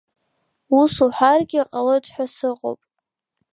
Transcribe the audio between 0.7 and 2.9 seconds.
Ус уҳәаргьы ҟалоит ҳәа сыҟоуп.